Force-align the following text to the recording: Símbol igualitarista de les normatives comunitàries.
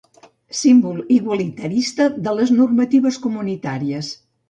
Símbol 0.59 1.03
igualitarista 1.17 2.09
de 2.27 2.35
les 2.41 2.57
normatives 2.59 3.25
comunitàries. 3.29 4.15